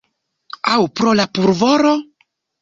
[0.75, 1.93] Aŭ pro la pulvoro?